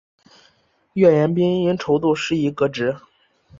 [0.93, 2.95] 阮廷宾因筹度失宜革职。